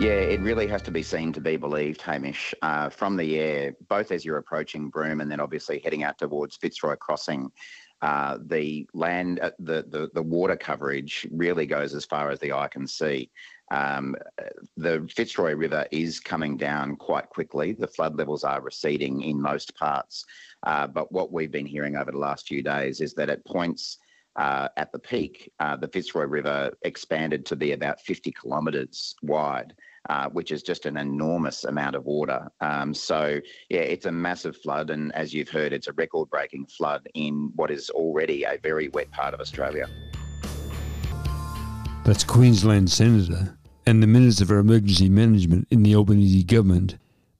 Yeah, 0.00 0.12
it 0.12 0.40
really 0.40 0.66
has 0.68 0.80
to 0.82 0.90
be 0.90 1.02
seen 1.02 1.30
to 1.34 1.42
be 1.42 1.58
believed, 1.58 2.00
Hamish. 2.00 2.54
Uh, 2.62 2.88
from 2.88 3.18
the 3.18 3.38
air, 3.38 3.76
both 3.86 4.12
as 4.12 4.24
you're 4.24 4.38
approaching 4.38 4.88
Broome 4.88 5.20
and 5.20 5.30
then 5.30 5.40
obviously 5.40 5.78
heading 5.84 6.04
out 6.04 6.16
towards 6.16 6.56
Fitzroy 6.56 6.96
Crossing, 6.96 7.52
uh, 8.00 8.38
the 8.46 8.88
land, 8.94 9.40
uh, 9.40 9.50
the, 9.58 9.84
the 9.90 10.08
the 10.14 10.22
water 10.22 10.56
coverage 10.56 11.28
really 11.30 11.66
goes 11.66 11.94
as 11.94 12.06
far 12.06 12.30
as 12.30 12.38
the 12.38 12.50
eye 12.50 12.68
can 12.68 12.86
see. 12.86 13.30
Um, 13.70 14.16
the 14.78 15.06
Fitzroy 15.14 15.52
River 15.52 15.86
is 15.90 16.18
coming 16.18 16.56
down 16.56 16.96
quite 16.96 17.28
quickly. 17.28 17.72
The 17.72 17.86
flood 17.86 18.16
levels 18.16 18.42
are 18.42 18.62
receding 18.62 19.20
in 19.20 19.38
most 19.38 19.76
parts, 19.76 20.24
uh, 20.62 20.86
but 20.86 21.12
what 21.12 21.30
we've 21.30 21.52
been 21.52 21.66
hearing 21.66 21.96
over 21.96 22.10
the 22.10 22.16
last 22.16 22.48
few 22.48 22.62
days 22.62 23.02
is 23.02 23.12
that 23.14 23.28
at 23.28 23.44
points 23.44 23.98
uh, 24.36 24.68
at 24.76 24.92
the 24.92 24.98
peak, 24.98 25.52
uh, 25.60 25.76
the 25.76 25.88
Fitzroy 25.88 26.24
River 26.24 26.72
expanded 26.82 27.44
to 27.46 27.56
be 27.56 27.72
about 27.72 28.00
50 28.00 28.32
kilometres 28.32 29.14
wide. 29.22 29.74
Uh, 30.10 30.28
which 30.30 30.50
is 30.50 30.60
just 30.64 30.86
an 30.86 30.96
enormous 30.96 31.62
amount 31.62 31.94
of 31.94 32.04
water. 32.04 32.50
Um, 32.60 32.92
so, 32.92 33.38
yeah, 33.68 33.78
it's 33.78 34.06
a 34.06 34.10
massive 34.10 34.56
flood. 34.56 34.90
And 34.90 35.14
as 35.14 35.32
you've 35.32 35.48
heard, 35.48 35.72
it's 35.72 35.86
a 35.86 35.92
record 35.92 36.28
breaking 36.30 36.66
flood 36.66 37.08
in 37.14 37.52
what 37.54 37.70
is 37.70 37.90
already 37.90 38.42
a 38.42 38.58
very 38.60 38.88
wet 38.88 39.08
part 39.12 39.34
of 39.34 39.40
Australia. 39.40 39.88
That's 42.04 42.24
Queensland 42.24 42.90
Senator 42.90 43.56
and 43.86 44.02
the 44.02 44.08
Minister 44.08 44.46
for 44.46 44.58
Emergency 44.58 45.08
Management 45.08 45.68
in 45.70 45.84
the 45.84 45.94
Albanese 45.94 46.42
government, 46.42 46.96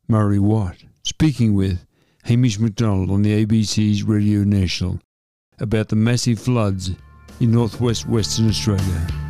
Murray 0.07 0.38
Watt, 0.38 0.77
speaking 1.02 1.55
with 1.55 1.84
Hamish 2.23 2.60
Macdonald 2.60 3.10
on 3.10 3.23
the 3.23 3.45
ABC's 3.45 4.05
Radio 4.05 4.45
National 4.45 5.01
about 5.59 5.88
the 5.88 5.96
massive 5.96 6.38
floods 6.38 6.93
in 7.41 7.51
northwest 7.51 8.07
Western 8.07 8.48
Australia. 8.48 9.30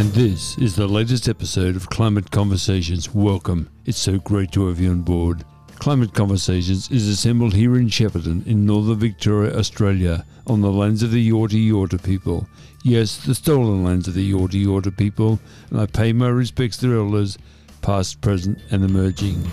And 0.00 0.12
this 0.12 0.56
is 0.56 0.76
the 0.76 0.86
latest 0.88 1.28
episode 1.28 1.76
of 1.76 1.90
Climate 1.90 2.30
Conversations. 2.30 3.14
Welcome. 3.14 3.68
It's 3.84 3.98
so 3.98 4.16
great 4.16 4.50
to 4.52 4.66
have 4.68 4.80
you 4.80 4.92
on 4.92 5.02
board. 5.02 5.44
Climate 5.78 6.14
Conversations 6.14 6.90
is 6.90 7.06
assembled 7.06 7.52
here 7.52 7.76
in 7.76 7.88
Shepparton 7.88 8.46
in 8.46 8.64
northern 8.64 8.98
Victoria, 8.98 9.54
Australia, 9.54 10.24
on 10.46 10.62
the 10.62 10.72
lands 10.72 11.02
of 11.02 11.10
the 11.10 11.30
Yorta 11.30 11.62
Yorta 11.70 12.02
people. 12.02 12.48
Yes, 12.82 13.18
the 13.18 13.34
stolen 13.34 13.84
lands 13.84 14.08
of 14.08 14.14
the 14.14 14.32
Yorta 14.32 14.64
Yorta 14.64 14.96
people, 14.96 15.38
and 15.68 15.78
I 15.78 15.84
pay 15.84 16.14
my 16.14 16.28
respects 16.28 16.78
to 16.78 16.88
their 16.88 16.96
elders, 17.00 17.36
past, 17.82 18.22
present, 18.22 18.58
and 18.70 18.82
emerging. 18.82 19.46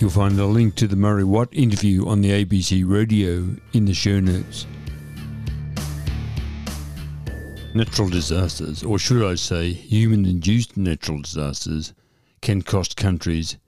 You'll 0.00 0.10
find 0.10 0.38
a 0.38 0.44
link 0.44 0.74
to 0.74 0.86
the 0.86 0.96
Murray 0.96 1.24
Watt 1.24 1.48
interview 1.52 2.06
on 2.06 2.20
the 2.20 2.44
ABC 2.44 2.84
radio 2.86 3.56
in 3.72 3.86
the 3.86 3.94
show 3.94 4.20
notes. 4.20 4.66
Natural 7.72 8.08
disasters, 8.08 8.82
or 8.82 8.98
should 8.98 9.24
I 9.24 9.36
say 9.36 9.72
human 9.72 10.26
induced 10.26 10.76
natural 10.76 11.22
disasters, 11.22 11.94
can 12.40 12.62
cost 12.62 12.96
countries 12.96 13.58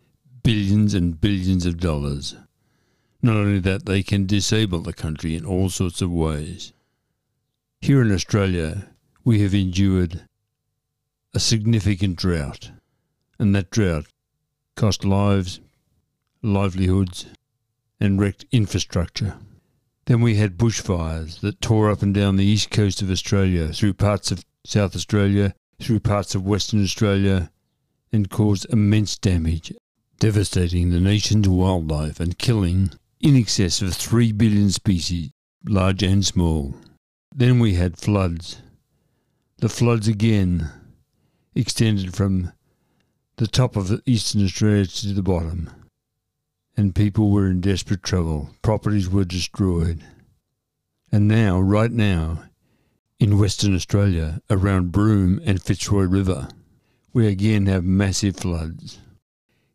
billions 0.43 0.93
and 0.93 1.21
billions 1.21 1.67
of 1.67 1.79
dollars. 1.79 2.35
Not 3.23 3.37
only 3.37 3.61
that, 3.61 3.87
they 3.87 4.03
can 4.03 4.27
disable 4.27 4.81
the 4.81 4.93
country 4.93 5.37
in 5.37 5.47
all 5.47 5.69
sorts 5.69 6.03
of 6.03 6.11
ways. 6.11 6.73
Here 7.81 8.03
in 8.03 8.11
Australia, 8.11 8.89
we 9.25 9.41
have 9.43 9.55
endured 9.55 10.23
a 11.33 11.39
significant 11.39 12.17
drought, 12.17 12.73
and 13.39 13.55
that 13.55 13.71
drought 13.71 14.07
cost 14.75 15.05
lives, 15.05 15.61
livelihoods, 16.43 17.27
and 18.01 18.21
wrecked 18.21 18.47
infrastructure. 18.51 19.37
Then 20.07 20.21
we 20.21 20.35
had 20.35 20.59
bushfires 20.59 21.41
that 21.41 21.61
tore 21.61 21.91
up 21.91 22.03
and 22.03 22.13
down 22.13 22.37
the 22.37 22.45
east 22.45 22.71
coast 22.71 23.03
of 23.03 23.11
Australia, 23.11 23.73
through 23.73 23.95
parts 23.95 24.33
of 24.33 24.45
South 24.65 24.97
Australia, 24.97 25.55
through 25.81 26.01
parts 26.01 26.35
of 26.35 26.45
Western 26.45 26.83
Australia, 26.83 27.51
and 28.13 28.29
caused 28.29 28.67
immense 28.71 29.17
damage, 29.17 29.73
devastating 30.19 30.91
the 30.91 31.01
nation's 31.01 31.49
wildlife 31.49 32.19
and 32.19 32.39
killing 32.39 32.91
in 33.21 33.37
excess 33.37 33.81
of 33.81 33.95
3 33.95 34.33
billion 34.33 34.71
species, 34.71 35.31
large 35.65 36.03
and 36.03 36.27
small. 36.27 36.75
Then 37.35 37.61
we 37.61 37.75
had 37.75 37.97
floods. 37.97 38.61
The 39.59 39.69
floods 39.69 40.09
again 40.09 40.69
extended 41.55 42.15
from 42.15 42.53
the 43.37 43.47
top 43.47 43.77
of 43.77 44.03
eastern 44.05 44.45
Australia 44.45 44.87
to 44.87 45.13
the 45.15 45.23
bottom 45.23 45.71
and 46.77 46.95
people 46.95 47.31
were 47.31 47.49
in 47.49 47.61
desperate 47.61 48.03
trouble. 48.03 48.51
Properties 48.63 49.09
were 49.09 49.25
destroyed. 49.25 50.05
And 51.11 51.29
now, 51.29 51.61
right 51.61 51.93
now, 51.93 52.45
in 53.19 53.39
Western 53.39 53.75
Australia, 53.75 54.41
around 54.51 54.93
Broome 54.93 55.41
and 55.45 55.63
Fitzroy 55.63 56.05
River, 56.05 56.49
we 57.13 57.27
again 57.27 57.67
have 57.67 57.85
massive 57.85 58.37
floods. 58.37 58.99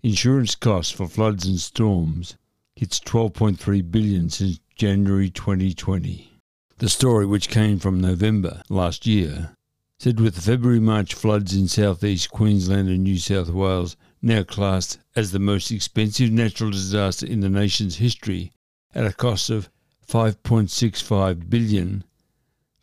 Insurance 0.04 0.56
costs 0.56 0.92
for 0.92 1.08
floods 1.08 1.46
and 1.46 1.60
storms 1.60 2.36
hits 2.76 3.00
12.3 3.00 3.92
billion 3.92 4.30
since 4.30 4.60
January 4.76 5.30
2020. 5.30 6.32
The 6.80 6.90
story, 6.90 7.26
which 7.26 7.50
came 7.50 7.80
from 7.80 8.00
November 8.00 8.62
last 8.70 9.08
year, 9.08 9.56
said 10.00 10.20
with 10.20 10.36
the 10.36 10.42
February 10.42 10.80
March 10.80 11.14
floods 11.14 11.56
in 11.56 11.68
southeast 11.68 12.30
Queensland 12.30 12.88
and 12.88 13.04
New 13.04 13.18
South 13.18 13.50
Wales 13.50 13.98
now 14.28 14.44
classed 14.44 15.00
as 15.16 15.32
the 15.32 15.40
most 15.40 15.72
expensive 15.72 16.30
natural 16.30 16.70
disaster 16.70 17.26
in 17.26 17.40
the 17.40 17.50
nation's 17.50 17.96
history 17.96 18.52
at 18.94 19.06
a 19.06 19.14
cost 19.14 19.50
of 19.50 19.70
5.65 20.06 21.50
billion. 21.50 22.04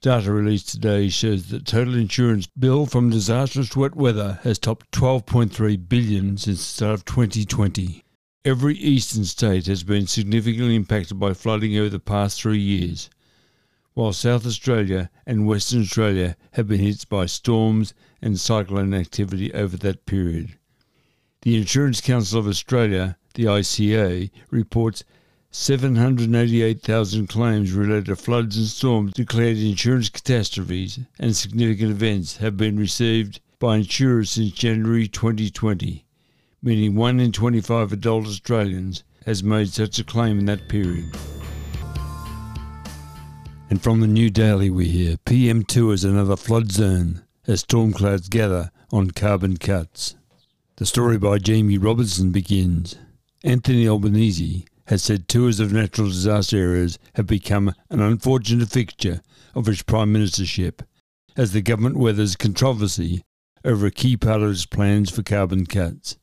Data 0.01 0.33
released 0.33 0.71
today 0.71 1.09
shows 1.11 1.49
that 1.49 1.67
total 1.67 1.97
insurance 1.97 2.47
bill 2.47 2.87
from 2.87 3.11
disastrous 3.11 3.77
wet 3.77 3.95
weather 3.95 4.41
has 4.43 4.59
topped 4.59 4.91
12.3 4.93 5.89
billion 5.89 6.39
since 6.39 6.59
the 6.59 6.65
start 6.65 6.95
of 6.95 7.05
2020. 7.05 8.03
Every 8.47 8.77
eastern 8.77 9.25
state 9.27 9.67
has 9.67 9.83
been 9.83 10.07
significantly 10.07 10.75
impacted 10.75 11.19
by 11.19 11.35
flooding 11.35 11.77
over 11.77 11.91
the 11.91 12.01
past 12.01 12.41
3 12.41 12.59
years, 12.59 13.11
while 13.93 14.13
South 14.13 14.47
Australia 14.47 15.11
and 15.27 15.47
Western 15.47 15.83
Australia 15.83 16.37
have 16.53 16.69
been 16.69 16.81
hit 16.81 17.07
by 17.09 17.27
storms 17.27 17.93
and 18.21 18.41
cyclone 18.41 18.95
activity 18.95 19.53
over 19.55 19.77
that 19.77 20.05
period. 20.07 20.59
The 21.45 21.59
Insurance 21.59 22.01
Council 22.01 22.39
of 22.39 22.49
Australia, 22.49 23.19
the 23.35 23.45
ICA, 23.45 24.31
reports 24.51 25.05
788,000 25.51 27.27
claims 27.27 27.73
related 27.73 28.07
to 28.07 28.17
floods 28.17 28.57
and 28.57 28.67
storms 28.67 29.13
declared 29.13 29.59
insurance 29.59 30.09
catastrophes 30.09 31.01
and 31.19 31.37
significant 31.37 31.91
events 31.91 32.39
have 32.39 32.57
been 32.57 32.79
received 32.79 33.41
by 33.59 33.77
insurers 33.77 34.31
since 34.31 34.53
January 34.53 35.07
2020, 35.07 36.07
meaning 36.63 36.95
1 36.95 37.21
in 37.21 37.31
25 37.31 37.93
adult 37.93 38.25
Australians 38.25 39.05
has 39.27 39.45
made 39.45 39.69
such 39.69 39.99
a 39.99 40.05
claim 40.05 40.39
in 40.39 40.47
that 40.47 40.67
period. 40.71 41.15
And 43.69 43.83
from 43.83 44.01
the 44.01 44.07
New 44.07 44.31
Daily 44.31 44.71
we 44.71 44.87
hear 44.87 45.19
PM2 45.27 45.93
is 45.93 46.05
another 46.05 46.37
flood 46.37 46.73
zone 46.73 47.23
as 47.47 47.61
storm 47.61 47.93
clouds 47.93 48.31
gather 48.31 48.71
on 48.91 49.11
carbon 49.11 49.59
cuts. 49.59 50.15
The 50.77 50.87
story 50.87 51.19
by 51.19 51.39
Jamie 51.39 51.79
Robertson 51.79 52.33
begins. 52.33 52.97
Anthony 53.45 53.87
Albanese 53.87 54.67
has 54.89 55.05
said 55.05 55.29
tours 55.29 55.61
of 55.61 55.73
natural 55.73 56.09
disaster 56.09 56.59
areas 56.59 56.99
have 57.15 57.29
become 57.29 57.73
an 57.91 58.01
unfortunate 58.01 58.71
fixture 58.71 59.23
of 59.55 59.67
his 59.67 59.85
prime 59.85 60.13
ministership 60.13 60.81
as 61.37 61.53
the 61.53 61.63
government 61.63 61.97
weathers 61.97 62.35
controversy 62.35 63.23
over 63.65 63.87
a 63.87 63.93
key 63.93 64.17
part 64.17 64.43
of 64.43 64.51
its 64.51 64.67
plans 64.67 65.11
for 65.11 65.23
carbon 65.23 65.65
cuts. 65.65 66.19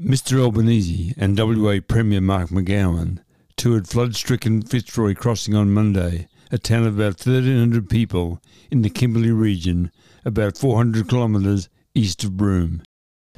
Mr 0.00 0.38
Albanese 0.38 1.12
and 1.18 1.38
WA 1.38 1.80
Premier 1.86 2.22
Mark 2.22 2.48
McGowan 2.48 3.18
toured 3.58 3.88
flood-stricken 3.88 4.62
Fitzroy 4.62 5.14
Crossing 5.14 5.54
on 5.54 5.74
Monday, 5.74 6.28
a 6.50 6.56
town 6.56 6.86
of 6.86 6.98
about 6.98 7.20
1,300 7.20 7.90
people 7.90 8.40
in 8.70 8.80
the 8.80 8.88
Kimberley 8.88 9.32
region, 9.32 9.92
about 10.24 10.56
400 10.56 11.10
kilometres 11.10 11.68
east 11.94 12.24
of 12.24 12.38
Broome. 12.38 12.82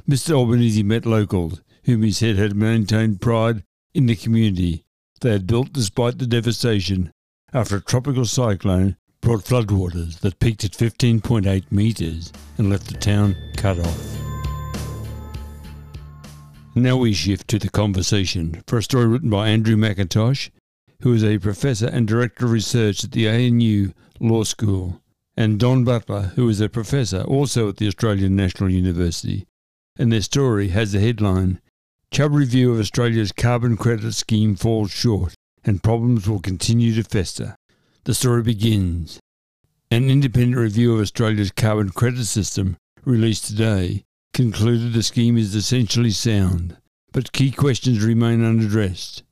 Mr. 0.09 0.31
Albanese 0.31 0.81
met 0.81 1.05
locals, 1.05 1.61
whom 1.83 2.01
he 2.01 2.11
said 2.11 2.35
had 2.35 2.55
maintained 2.55 3.21
pride 3.21 3.63
in 3.93 4.07
the 4.07 4.15
community 4.15 4.83
they 5.21 5.29
had 5.29 5.45
built 5.45 5.71
despite 5.71 6.17
the 6.17 6.25
devastation 6.25 7.11
after 7.53 7.75
a 7.75 7.81
tropical 7.81 8.25
cyclone 8.25 8.95
brought 9.21 9.43
floodwaters 9.43 10.19
that 10.21 10.39
peaked 10.39 10.63
at 10.63 10.71
15.8 10.71 11.71
metres 11.71 12.33
and 12.57 12.71
left 12.71 12.87
the 12.87 12.95
town 12.95 13.35
cut 13.55 13.77
off. 13.77 14.17
Now 16.73 16.97
we 16.97 17.13
shift 17.13 17.47
to 17.49 17.59
the 17.59 17.69
conversation 17.69 18.63
for 18.65 18.79
a 18.79 18.83
story 18.83 19.05
written 19.05 19.29
by 19.29 19.49
Andrew 19.49 19.77
Macintosh, 19.77 20.49
who 21.01 21.13
is 21.13 21.23
a 21.23 21.37
professor 21.37 21.85
and 21.85 22.07
director 22.07 22.45
of 22.45 22.51
research 22.51 23.03
at 23.03 23.11
the 23.11 23.27
ANU 23.27 23.91
Law 24.19 24.43
School, 24.43 25.03
and 25.37 25.59
Don 25.59 25.83
Butler, 25.83 26.31
who 26.35 26.49
is 26.49 26.61
a 26.61 26.67
professor 26.67 27.21
also 27.21 27.69
at 27.69 27.77
the 27.77 27.85
Australian 27.85 28.35
National 28.35 28.71
University 28.71 29.45
and 29.99 30.11
their 30.11 30.21
story 30.21 30.69
has 30.69 30.93
the 30.93 30.99
headline 30.99 31.59
Chubb 32.11 32.33
review 32.33 32.73
of 32.73 32.79
Australia's 32.79 33.31
carbon 33.31 33.77
credit 33.77 34.13
scheme 34.13 34.55
falls 34.55 34.89
short 34.89 35.35
and 35.63 35.83
problems 35.83 36.27
will 36.27 36.39
continue 36.39 36.95
to 36.95 37.03
fester. 37.03 37.55
The 38.05 38.15
story 38.15 38.41
begins 38.41 39.19
An 39.91 40.09
independent 40.09 40.57
review 40.57 40.95
of 40.95 41.01
Australia's 41.01 41.51
carbon 41.51 41.89
credit 41.89 42.25
system, 42.25 42.77
released 43.05 43.45
today, 43.45 44.05
concluded 44.33 44.93
the 44.93 45.03
scheme 45.03 45.37
is 45.37 45.53
essentially 45.53 46.11
sound, 46.11 46.77
but 47.11 47.33
key 47.33 47.51
questions 47.51 48.03
remain 48.03 48.43
unaddressed, 48.43 49.23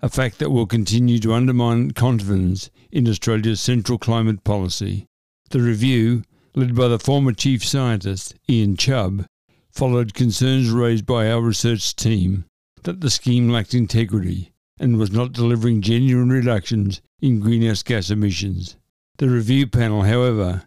a 0.00 0.08
fact 0.08 0.38
that 0.38 0.50
will 0.50 0.66
continue 0.66 1.18
to 1.18 1.32
undermine 1.32 1.92
confidence 1.92 2.70
in 2.92 3.08
Australia's 3.08 3.60
central 3.60 3.98
climate 3.98 4.44
policy. 4.44 5.06
The 5.50 5.60
review, 5.60 6.22
led 6.54 6.76
by 6.76 6.88
the 6.88 6.98
former 6.98 7.32
chief 7.32 7.64
scientist, 7.64 8.34
Ian 8.48 8.76
Chubb, 8.76 9.24
followed 9.72 10.14
concerns 10.14 10.70
raised 10.70 11.06
by 11.06 11.30
our 11.30 11.40
research 11.40 11.94
team 11.96 12.44
that 12.82 13.00
the 13.00 13.10
scheme 13.10 13.48
lacked 13.48 13.74
integrity 13.74 14.52
and 14.78 14.98
was 14.98 15.12
not 15.12 15.32
delivering 15.32 15.82
genuine 15.82 16.30
reductions 16.30 17.00
in 17.20 17.40
greenhouse 17.40 17.82
gas 17.82 18.10
emissions. 18.10 18.76
The 19.18 19.28
review 19.28 19.66
panel, 19.66 20.02
however, 20.02 20.62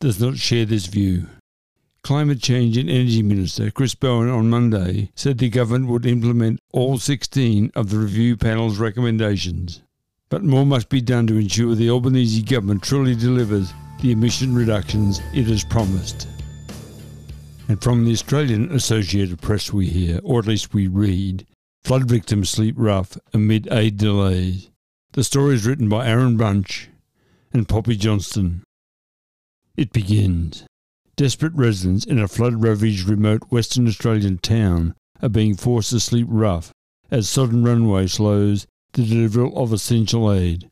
does 0.00 0.18
not 0.20 0.38
share 0.38 0.64
this 0.64 0.86
view. 0.86 1.26
Climate 2.02 2.40
Change 2.40 2.78
and 2.78 2.88
Energy 2.88 3.22
Minister 3.22 3.70
Chris 3.70 3.94
Bowen 3.94 4.30
on 4.30 4.48
Monday 4.48 5.10
said 5.14 5.36
the 5.36 5.50
government 5.50 5.90
would 5.90 6.06
implement 6.06 6.58
all 6.72 6.96
16 6.96 7.70
of 7.74 7.90
the 7.90 7.98
review 7.98 8.38
panel's 8.38 8.78
recommendations. 8.78 9.82
But 10.30 10.42
more 10.42 10.64
must 10.64 10.88
be 10.88 11.02
done 11.02 11.26
to 11.26 11.36
ensure 11.36 11.74
the 11.74 11.90
Albanese 11.90 12.42
government 12.42 12.82
truly 12.82 13.14
delivers 13.14 13.74
the 14.00 14.12
emission 14.12 14.54
reductions 14.54 15.20
it 15.34 15.46
has 15.48 15.62
promised. 15.62 16.26
And 17.70 17.80
from 17.80 18.04
the 18.04 18.10
Australian 18.10 18.72
Associated 18.72 19.40
Press, 19.40 19.72
we 19.72 19.86
hear, 19.86 20.18
or 20.24 20.40
at 20.40 20.48
least 20.48 20.74
we 20.74 20.88
read, 20.88 21.46
flood 21.84 22.06
victims 22.06 22.50
sleep 22.50 22.74
rough 22.76 23.16
amid 23.32 23.68
aid 23.70 23.96
delays. 23.96 24.72
The 25.12 25.22
story 25.22 25.54
is 25.54 25.64
written 25.64 25.88
by 25.88 26.04
Aaron 26.04 26.36
Bunch 26.36 26.88
and 27.52 27.68
Poppy 27.68 27.94
Johnston. 27.94 28.64
It 29.76 29.92
begins. 29.92 30.64
Desperate 31.14 31.52
residents 31.54 32.04
in 32.04 32.18
a 32.18 32.26
flood 32.26 32.60
ravaged 32.60 33.08
remote 33.08 33.44
Western 33.50 33.86
Australian 33.86 34.38
town 34.38 34.96
are 35.22 35.28
being 35.28 35.54
forced 35.54 35.90
to 35.90 36.00
sleep 36.00 36.26
rough 36.28 36.72
as 37.08 37.28
sodden 37.28 37.62
runway 37.62 38.08
slows 38.08 38.66
the 38.94 39.06
delivery 39.06 39.48
of 39.54 39.72
essential 39.72 40.32
aid. 40.32 40.68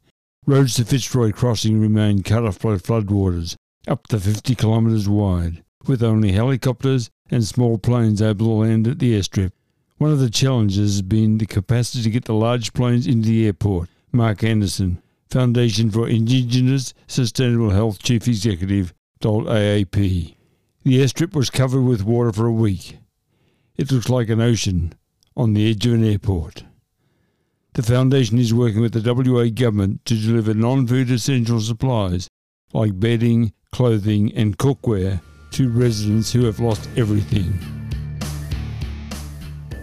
Roads 0.47 0.75
to 0.75 0.85
Fitzroy 0.85 1.31
Crossing 1.31 1.79
remain 1.79 2.25
cut 2.25 2.45
off 2.45 2.59
by 2.59 2.75
floodwaters 2.75 3.55
up 3.87 4.09
to 4.09 4.19
50 4.19 4.57
kilometres 4.57 5.09
wide, 5.09 5.63
with 5.87 6.03
only 6.03 6.33
helicopters 6.33 7.11
and 7.31 7.45
small 7.45 7.79
planes 7.79 8.23
able 8.23 8.47
to 8.47 8.53
land 8.53 8.89
at 8.89 8.99
the 8.99 9.19
airstrip. 9.19 9.53
One 9.99 10.13
of 10.13 10.19
the 10.19 10.31
challenges 10.31 10.95
has 10.95 11.03
been 11.03 11.39
the 11.39 11.47
capacity 11.47 12.03
to 12.05 12.11
get 12.11 12.25
the 12.25 12.35
large 12.35 12.73
planes 12.73 13.07
into 13.07 13.29
the 13.29 13.47
airport. 13.47 13.89
Mark 14.13 14.43
Anderson, 14.43 15.03
Foundation 15.29 15.91
for 15.91 16.09
Indigenous 16.09 16.95
Sustainable 17.07 17.71
Health 17.71 17.99
Chief 17.99 18.27
Executive, 18.27 18.95
told 19.21 19.47
AAP. 19.47 20.35
The 20.85 20.99
airstrip 21.03 21.35
was 21.35 21.51
covered 21.51 21.83
with 21.83 22.05
water 22.05 22.33
for 22.33 22.47
a 22.47 22.53
week. 22.53 22.99
It 23.77 23.93
looks 23.93 24.09
like 24.09 24.29
an 24.29 24.41
ocean 24.41 24.95
on 25.37 25.55
the 25.55 25.69
edge 25.71 25.85
of 25.87 25.95
an 25.95 26.05
airport. 26.05 26.65
The 27.75 27.83
Foundation 27.83 28.39
is 28.39 28.55
working 28.55 28.81
with 28.81 28.93
the 28.93 29.15
WA 29.15 29.49
government 29.55 30.05
to 30.07 30.17
deliver 30.17 30.55
non 30.55 30.87
food 30.87 31.11
essential 31.11 31.61
supplies 31.61 32.29
like 32.73 32.99
bedding, 32.99 33.53
clothing, 33.73 34.33
and 34.35 34.59
cookware 34.59 35.21
to 35.59 35.69
residents 35.69 36.33
who 36.33 36.45
have 36.45 36.61
lost 36.61 36.89
everything. 36.97 37.53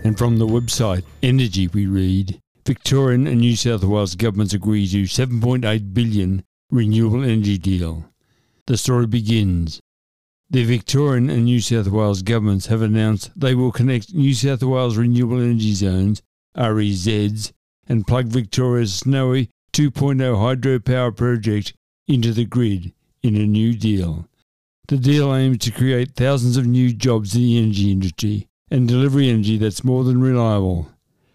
And 0.05 0.17
from 0.17 0.37
the 0.37 0.47
website 0.47 1.03
Energy, 1.21 1.67
we 1.67 1.85
read 1.85 2.39
Victorian 2.65 3.27
and 3.27 3.41
New 3.41 3.57
South 3.57 3.83
Wales 3.83 4.15
governments 4.15 4.53
agree 4.53 4.87
to 4.87 5.03
7.8 5.03 5.93
billion 5.93 6.45
renewable 6.71 7.25
energy 7.25 7.57
deal. 7.57 8.05
The 8.67 8.77
story 8.77 9.05
begins 9.05 9.81
the 10.49 10.63
Victorian 10.63 11.29
and 11.29 11.43
New 11.43 11.59
South 11.59 11.89
Wales 11.89 12.21
governments 12.21 12.67
have 12.67 12.81
announced 12.81 13.37
they 13.37 13.53
will 13.53 13.73
connect 13.73 14.13
New 14.13 14.33
South 14.33 14.63
Wales 14.63 14.95
Renewable 14.95 15.41
Energy 15.41 15.73
Zones, 15.73 16.21
REZs, 16.55 17.51
and 17.85 18.07
plug 18.07 18.27
Victoria's 18.27 18.93
Snowy 18.93 19.49
2.0 19.73 20.15
hydropower 20.37 21.13
project 21.13 21.73
into 22.07 22.31
the 22.31 22.45
grid 22.45 22.93
in 23.21 23.35
a 23.35 23.45
new 23.45 23.75
deal. 23.75 24.29
The 24.87 24.97
deal 24.97 25.33
aims 25.33 25.57
to 25.59 25.71
create 25.71 26.15
thousands 26.15 26.57
of 26.57 26.67
new 26.67 26.93
jobs 26.93 27.35
in 27.35 27.41
the 27.41 27.57
energy 27.57 27.91
industry 27.91 28.47
and 28.69 28.87
deliver 28.87 29.19
energy 29.19 29.57
that's 29.57 29.83
more 29.83 30.03
than 30.03 30.21
reliable, 30.21 30.91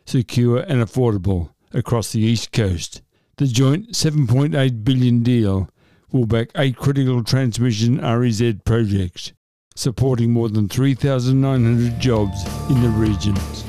secure, 0.07 0.59
and 0.59 0.81
affordable 0.81 1.51
across 1.73 2.13
the 2.13 2.21
East 2.21 2.53
Coast. 2.53 3.03
The 3.39 3.49
joint 3.49 3.91
7.8 3.91 4.85
billion 4.85 5.25
deal 5.25 5.69
will 6.13 6.27
back 6.27 6.51
eight 6.57 6.77
critical 6.77 7.25
transmission 7.25 7.99
REZ 8.01 8.55
projects, 8.65 9.33
supporting 9.75 10.33
more 10.33 10.49
than 10.49 10.69
3,900 10.69 11.99
jobs 11.99 12.45
in 12.71 12.83
the 12.83 12.89
regions. 12.89 13.65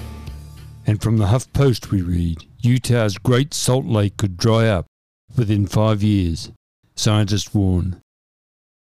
And 0.86 1.02
from 1.02 1.18
the 1.18 1.28
Huff 1.28 1.52
Post 1.54 1.90
we 1.90 2.04
read, 2.04 2.46
Utah's 2.60 3.18
Great 3.18 3.54
Salt 3.54 3.86
Lake 3.86 4.18
could 4.18 4.38
dry 4.38 4.68
up 4.68 4.86
within 5.36 5.66
five 5.66 6.04
years, 6.04 6.52
scientists 6.96 7.54
warn. 7.54 8.01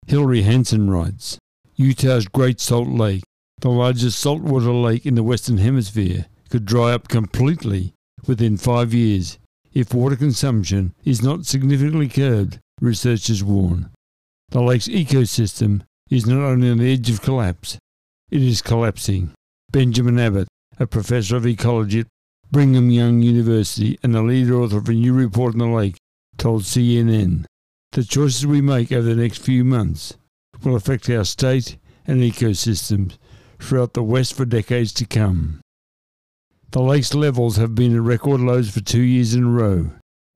Hilary 0.07 0.41
Hanson 0.41 0.89
writes, 0.89 1.37
Utah's 1.75 2.27
Great 2.27 2.59
Salt 2.59 2.87
Lake, 2.87 3.23
the 3.61 3.69
largest 3.69 4.19
saltwater 4.19 4.71
lake 4.71 5.05
in 5.05 5.15
the 5.15 5.23
Western 5.23 5.59
Hemisphere, 5.59 6.25
could 6.49 6.65
dry 6.65 6.93
up 6.93 7.07
completely 7.07 7.93
within 8.25 8.57
five 8.57 8.93
years 8.93 9.37
if 9.73 9.93
water 9.93 10.15
consumption 10.15 10.93
is 11.03 11.21
not 11.21 11.45
significantly 11.45 12.07
curbed 12.07 12.59
researchers 12.81 13.43
warn. 13.43 13.91
The 14.49 14.61
lake's 14.61 14.87
ecosystem 14.87 15.83
is 16.09 16.25
not 16.25 16.43
only 16.43 16.71
on 16.71 16.79
the 16.79 16.91
edge 16.91 17.09
of 17.09 17.21
collapse, 17.21 17.77
it 18.31 18.41
is 18.41 18.61
collapsing. 18.63 19.31
Benjamin 19.71 20.19
Abbott, 20.19 20.47
a 20.79 20.87
professor 20.87 21.35
of 21.35 21.45
ecology 21.45 21.99
at 21.99 22.07
Brigham 22.51 22.89
Young 22.89 23.21
University 23.21 23.99
and 24.01 24.15
the 24.15 24.23
lead 24.23 24.49
author 24.49 24.77
of 24.77 24.89
a 24.89 24.93
new 24.93 25.13
report 25.13 25.53
on 25.53 25.59
the 25.59 25.67
lake, 25.67 25.97
told 26.37 26.63
CNN 26.63 27.45
the 27.91 28.03
choices 28.03 28.45
we 28.45 28.61
make 28.61 28.91
over 28.91 29.07
the 29.07 29.21
next 29.21 29.39
few 29.39 29.63
months 29.63 30.15
will 30.63 30.75
affect 30.75 31.09
our 31.09 31.23
state 31.23 31.77
and 32.05 32.21
ecosystems 32.21 33.17
throughout 33.59 33.93
the 33.93 34.03
West 34.03 34.33
for 34.33 34.45
decades 34.45 34.93
to 34.93 35.05
come. 35.05 35.61
The 36.71 36.81
lake's 36.81 37.15
levels 37.15 37.57
have 37.57 37.73
been 37.73 37.95
at 37.95 38.01
record 38.01 38.41
lows 38.41 38.69
for 38.69 38.81
two 38.81 39.01
years 39.01 39.33
in 39.33 39.43
a 39.43 39.49
row. 39.49 39.91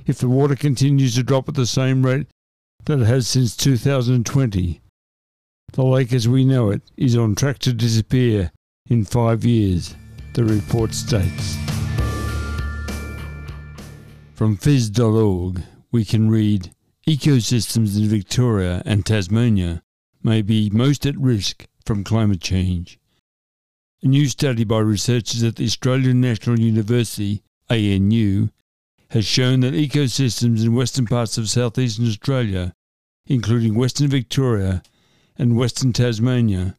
If 0.05 0.17
the 0.17 0.29
water 0.29 0.55
continues 0.55 1.15
to 1.15 1.23
drop 1.23 1.47
at 1.47 1.55
the 1.55 1.67
same 1.67 2.03
rate 2.05 2.27
that 2.85 2.99
it 2.99 3.05
has 3.05 3.27
since 3.27 3.55
2020, 3.55 4.81
the 5.73 5.83
lake 5.83 6.11
as 6.11 6.27
we 6.27 6.43
know 6.43 6.71
it 6.71 6.81
is 6.97 7.15
on 7.15 7.35
track 7.35 7.59
to 7.59 7.73
disappear 7.73 8.51
in 8.89 9.05
five 9.05 9.45
years, 9.45 9.95
the 10.33 10.43
report 10.43 10.93
states. 10.93 11.55
From 14.33 14.57
phys.org, 14.57 15.61
we 15.91 16.03
can 16.03 16.29
read 16.29 16.71
Ecosystems 17.05 17.97
in 17.97 18.07
Victoria 18.07 18.81
and 18.85 19.05
Tasmania 19.05 19.83
may 20.23 20.41
be 20.41 20.69
most 20.69 21.05
at 21.05 21.17
risk 21.17 21.67
from 21.85 22.01
climate 22.01 22.39
change. 22.39 22.97
A 24.01 24.07
new 24.07 24.25
study 24.29 24.63
by 24.63 24.79
researchers 24.79 25.43
at 25.43 25.57
the 25.57 25.65
Australian 25.65 26.21
National 26.21 26.57
University, 26.57 27.43
ANU, 27.69 28.47
has 29.09 29.25
shown 29.25 29.59
that 29.59 29.73
ecosystems 29.73 30.63
in 30.63 30.75
western 30.75 31.05
parts 31.05 31.37
of 31.37 31.49
southeastern 31.49 32.07
Australia, 32.07 32.73
including 33.27 33.75
Western 33.75 34.07
Victoria 34.07 34.81
and 35.37 35.57
Western 35.57 35.91
Tasmania, 35.91 36.77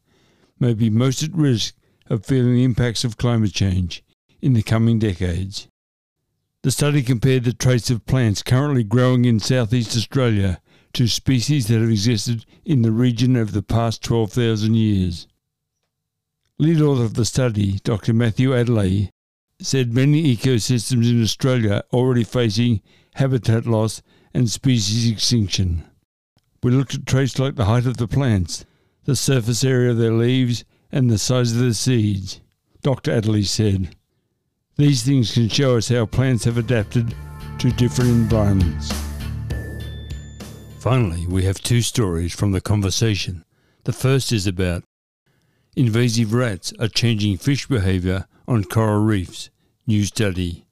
may 0.58 0.72
be 0.72 0.88
most 0.88 1.22
at 1.22 1.34
risk 1.34 1.74
of 2.08 2.24
feeling 2.24 2.54
the 2.54 2.64
impacts 2.64 3.04
of 3.04 3.18
climate 3.18 3.52
change 3.52 4.02
in 4.40 4.54
the 4.54 4.62
coming 4.62 4.98
decades. 4.98 5.68
The 6.64 6.70
study 6.70 7.02
compared 7.02 7.44
the 7.44 7.52
traits 7.52 7.90
of 7.90 8.06
plants 8.06 8.42
currently 8.42 8.84
growing 8.84 9.26
in 9.26 9.38
southeast 9.38 9.94
Australia 9.94 10.62
to 10.94 11.06
species 11.06 11.66
that 11.66 11.82
have 11.82 11.90
existed 11.90 12.46
in 12.64 12.80
the 12.80 12.90
region 12.90 13.36
over 13.36 13.52
the 13.52 13.60
past 13.60 14.02
12,000 14.02 14.74
years. 14.74 15.28
Lead 16.58 16.80
author 16.80 17.04
of 17.04 17.14
the 17.14 17.26
study, 17.26 17.80
Dr. 17.84 18.14
Matthew 18.14 18.52
Adeleye, 18.52 19.10
said 19.60 19.92
many 19.92 20.34
ecosystems 20.34 21.10
in 21.10 21.22
Australia 21.22 21.84
are 21.92 21.98
already 21.98 22.24
facing 22.24 22.80
habitat 23.16 23.66
loss 23.66 24.00
and 24.32 24.48
species 24.48 25.12
extinction. 25.12 25.84
We 26.62 26.70
looked 26.70 26.94
at 26.94 27.04
traits 27.04 27.38
like 27.38 27.56
the 27.56 27.66
height 27.66 27.84
of 27.84 27.98
the 27.98 28.08
plants, 28.08 28.64
the 29.04 29.16
surface 29.16 29.64
area 29.64 29.90
of 29.90 29.98
their 29.98 30.14
leaves, 30.14 30.64
and 30.90 31.10
the 31.10 31.18
size 31.18 31.52
of 31.52 31.58
their 31.58 31.74
seeds. 31.74 32.40
Dr. 32.80 33.12
Adeleye 33.12 33.44
said, 33.44 33.94
These 34.76 35.04
things 35.04 35.32
can 35.32 35.48
show 35.48 35.76
us 35.76 35.88
how 35.88 36.04
plants 36.06 36.44
have 36.44 36.58
adapted 36.58 37.14
to 37.58 37.70
different 37.70 38.10
environments. 38.10 38.92
Finally, 40.80 41.28
we 41.28 41.44
have 41.44 41.62
two 41.62 41.80
stories 41.80 42.34
from 42.34 42.50
the 42.50 42.60
conversation. 42.60 43.44
The 43.84 43.92
first 43.92 44.32
is 44.32 44.48
about 44.48 44.82
invasive 45.76 46.34
rats 46.34 46.72
are 46.80 46.88
changing 46.88 47.36
fish 47.38 47.68
behaviour 47.68 48.26
on 48.48 48.64
coral 48.64 49.04
reefs. 49.04 49.48
New 49.86 50.04
study. 50.04 50.66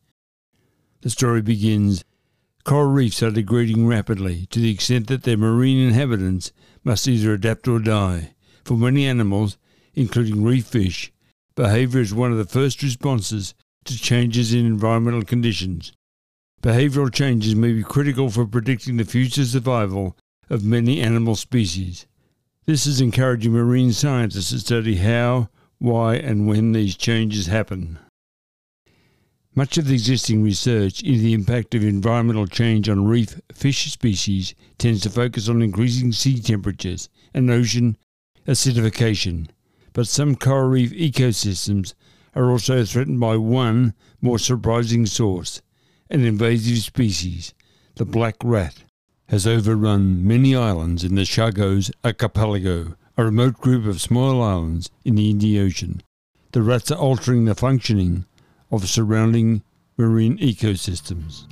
The 1.02 1.11
story 1.11 1.40
begins 1.40 2.04
Coral 2.64 2.92
reefs 2.92 3.23
are 3.23 3.30
degrading 3.30 3.87
rapidly 3.87 4.47
to 4.50 4.61
the 4.61 4.71
extent 4.71 5.09
that 5.09 5.25
their 5.25 5.37
marine 5.37 5.78
inhabitants 5.78 6.52
must 6.85 7.06
either 7.06 7.32
adapt 7.32 7.66
or 7.68 7.78
die. 7.78 8.35
For 8.64 8.76
many 8.76 9.06
animals, 9.06 9.59
including 9.94 10.44
reef 10.44 10.66
fish, 10.66 11.12
behavior 11.56 12.00
is 12.00 12.14
one 12.14 12.32
of 12.32 12.38
the 12.38 12.44
first 12.44 12.82
responses 12.82 13.54
to 13.84 13.98
changes 13.98 14.52
in 14.52 14.66
environmental 14.66 15.22
conditions. 15.22 15.92
Behavioral 16.62 17.12
changes 17.12 17.56
may 17.56 17.72
be 17.72 17.82
critical 17.82 18.30
for 18.30 18.46
predicting 18.46 18.96
the 18.96 19.04
future 19.04 19.44
survival 19.44 20.16
of 20.48 20.64
many 20.64 21.00
animal 21.00 21.34
species. 21.34 22.06
This 22.66 22.86
is 22.86 23.00
encouraging 23.00 23.52
marine 23.52 23.92
scientists 23.92 24.50
to 24.50 24.60
study 24.60 24.96
how, 24.96 25.48
why, 25.78 26.14
and 26.14 26.46
when 26.46 26.70
these 26.70 26.96
changes 26.96 27.46
happen. 27.46 27.98
Much 29.54 29.76
of 29.76 29.86
the 29.86 29.94
existing 29.94 30.42
research 30.42 31.02
into 31.02 31.18
the 31.18 31.34
impact 31.34 31.74
of 31.74 31.82
environmental 31.84 32.46
change 32.46 32.88
on 32.88 33.04
reef 33.04 33.40
fish 33.52 33.90
species 33.92 34.54
tends 34.78 35.02
to 35.02 35.10
focus 35.10 35.48
on 35.48 35.60
increasing 35.60 36.12
sea 36.12 36.40
temperatures 36.40 37.08
and 37.34 37.50
ocean 37.50 37.96
acidification, 38.46 39.48
but 39.92 40.06
some 40.06 40.36
coral 40.36 40.70
reef 40.70 40.92
ecosystems 40.92 41.94
are 42.34 42.50
also 42.50 42.84
threatened 42.84 43.20
by 43.20 43.36
one 43.36 43.94
more 44.20 44.38
surprising 44.38 45.06
source 45.06 45.62
an 46.10 46.24
invasive 46.24 46.78
species, 46.78 47.54
the 47.94 48.04
black 48.04 48.36
rat, 48.44 48.84
has 49.30 49.46
overrun 49.46 50.26
many 50.26 50.54
islands 50.54 51.04
in 51.04 51.14
the 51.14 51.22
Chagos 51.22 51.90
archipelago, 52.04 52.96
a 53.16 53.24
remote 53.24 53.58
group 53.58 53.86
of 53.86 54.00
small 54.00 54.42
islands 54.42 54.90
in 55.06 55.14
the 55.14 55.30
Indian 55.30 55.66
Ocean. 55.66 56.02
The 56.52 56.60
rats 56.60 56.90
are 56.90 56.98
altering 56.98 57.46
the 57.46 57.54
functioning 57.54 58.26
of 58.70 58.88
surrounding 58.88 59.62
marine 59.96 60.36
ecosystems. 60.36 61.46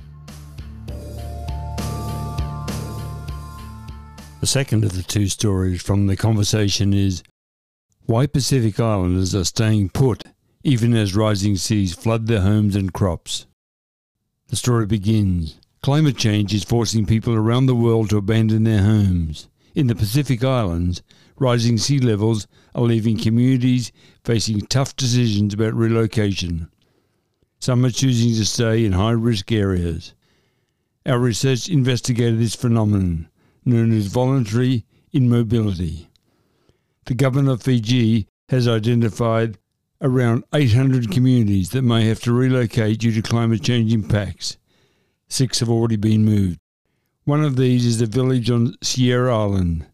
The 4.40 4.46
second 4.46 4.84
of 4.84 4.94
the 4.94 5.02
two 5.02 5.28
stories 5.28 5.80
from 5.82 6.06
the 6.06 6.16
conversation 6.16 6.92
is 6.92 7.22
why 8.04 8.26
Pacific 8.26 8.78
Islanders 8.78 9.34
are 9.34 9.44
staying 9.44 9.90
put 9.90 10.24
even 10.62 10.94
as 10.94 11.16
rising 11.16 11.56
seas 11.56 11.94
flood 11.94 12.26
their 12.26 12.42
homes 12.42 12.76
and 12.76 12.92
crops. 12.92 13.46
The 14.48 14.56
story 14.56 14.86
begins. 14.86 15.58
Climate 15.82 16.16
change 16.16 16.52
is 16.52 16.64
forcing 16.64 17.06
people 17.06 17.34
around 17.34 17.66
the 17.66 17.74
world 17.74 18.10
to 18.10 18.18
abandon 18.18 18.64
their 18.64 18.82
homes. 18.82 19.48
In 19.74 19.86
the 19.86 19.94
Pacific 19.94 20.44
Islands, 20.44 21.02
rising 21.38 21.78
sea 21.78 21.98
levels 21.98 22.46
are 22.74 22.82
leaving 22.82 23.16
communities 23.16 23.92
facing 24.24 24.60
tough 24.62 24.94
decisions 24.96 25.54
about 25.54 25.74
relocation. 25.74 26.68
Some 27.60 27.84
are 27.84 27.90
choosing 27.90 28.34
to 28.34 28.44
stay 28.44 28.84
in 28.84 28.92
high 28.92 29.12
risk 29.12 29.50
areas. 29.52 30.14
Our 31.06 31.18
research 31.18 31.68
investigated 31.68 32.38
this 32.38 32.54
phenomenon, 32.54 33.28
known 33.64 33.92
as 33.92 34.06
voluntary 34.06 34.84
immobility. 35.12 36.10
The 37.06 37.14
government 37.14 37.48
of 37.48 37.62
Fiji 37.62 38.28
has 38.50 38.68
identified 38.68 39.58
around 40.00 40.44
800 40.54 41.10
communities 41.10 41.70
that 41.70 41.82
may 41.82 42.06
have 42.06 42.20
to 42.20 42.32
relocate 42.32 43.00
due 43.00 43.12
to 43.12 43.22
climate 43.22 43.62
change 43.62 43.92
impacts. 43.92 44.56
Six 45.28 45.60
have 45.60 45.68
already 45.68 45.96
been 45.96 46.24
moved. 46.24 46.58
One 47.24 47.44
of 47.44 47.56
these 47.56 47.84
is 47.84 47.98
the 47.98 48.06
village 48.06 48.50
on 48.50 48.74
Serua 48.82 49.32
Island, 49.32 49.86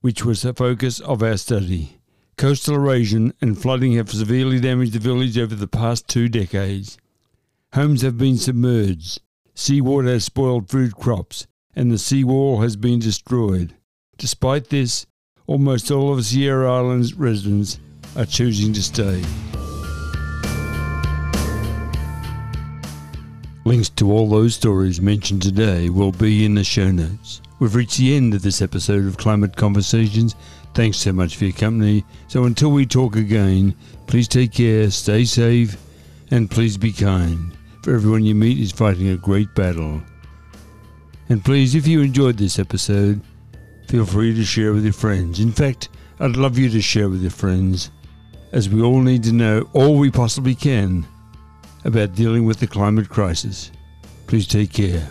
which 0.00 0.24
was 0.24 0.42
the 0.42 0.54
focus 0.54 1.00
of 1.00 1.22
our 1.22 1.36
study. 1.36 1.98
Coastal 2.36 2.74
erosion 2.74 3.34
and 3.40 3.60
flooding 3.60 3.92
have 3.92 4.10
severely 4.10 4.58
damaged 4.58 4.94
the 4.94 4.98
village 4.98 5.38
over 5.38 5.54
the 5.54 5.68
past 5.68 6.08
two 6.08 6.28
decades. 6.28 6.98
Homes 7.74 8.02
have 8.02 8.18
been 8.18 8.38
submerged, 8.38 9.20
seawater 9.54 10.08
has 10.08 10.24
spoiled 10.24 10.70
food 10.70 10.96
crops, 10.96 11.46
and 11.76 11.90
the 11.90 11.98
seawall 11.98 12.62
has 12.62 12.74
been 12.74 12.98
destroyed. 12.98 13.74
Despite 14.16 14.70
this, 14.70 15.06
almost 15.46 15.90
all 15.90 16.12
of 16.12 16.20
Serua 16.20 16.68
Island's 16.68 17.14
residents 17.14 17.78
are 18.16 18.26
choosing 18.26 18.72
to 18.74 18.82
stay. 18.82 19.22
Links 23.64 23.88
to 23.90 24.10
all 24.10 24.28
those 24.28 24.54
stories 24.54 25.00
mentioned 25.00 25.40
today 25.40 25.88
will 25.88 26.12
be 26.12 26.44
in 26.44 26.54
the 26.54 26.64
show 26.64 26.90
notes. 26.90 27.40
We've 27.58 27.74
reached 27.74 27.98
the 27.98 28.16
end 28.16 28.34
of 28.34 28.42
this 28.42 28.60
episode 28.60 29.06
of 29.06 29.16
Climate 29.16 29.56
Conversations. 29.56 30.34
Thanks 30.74 30.98
so 30.98 31.12
much 31.12 31.36
for 31.36 31.44
your 31.44 31.52
company. 31.52 32.04
So 32.28 32.44
until 32.44 32.72
we 32.72 32.84
talk 32.84 33.16
again, 33.16 33.74
please 34.06 34.28
take 34.28 34.52
care, 34.52 34.90
stay 34.90 35.24
safe, 35.24 35.76
and 36.30 36.50
please 36.50 36.76
be 36.76 36.92
kind. 36.92 37.56
For 37.82 37.94
everyone 37.94 38.24
you 38.24 38.34
meet 38.34 38.58
is 38.58 38.72
fighting 38.72 39.08
a 39.08 39.16
great 39.16 39.54
battle. 39.54 40.02
And 41.28 41.44
please, 41.44 41.74
if 41.74 41.86
you 41.86 42.02
enjoyed 42.02 42.36
this 42.36 42.58
episode, 42.58 43.20
feel 43.88 44.04
free 44.04 44.34
to 44.34 44.44
share 44.44 44.72
with 44.72 44.84
your 44.84 44.92
friends. 44.92 45.40
In 45.40 45.52
fact, 45.52 45.88
I'd 46.20 46.36
love 46.36 46.58
you 46.58 46.68
to 46.70 46.80
share 46.82 47.08
with 47.08 47.22
your 47.22 47.30
friends 47.30 47.90
as 48.52 48.68
we 48.68 48.82
all 48.82 49.00
need 49.00 49.24
to 49.24 49.32
know 49.32 49.68
all 49.72 49.98
we 49.98 50.10
possibly 50.10 50.54
can 50.54 51.06
about 51.84 52.14
dealing 52.14 52.44
with 52.44 52.60
the 52.60 52.66
climate 52.66 53.08
crisis. 53.08 53.72
Please 54.26 54.46
take 54.46 54.72
care. 54.72 55.10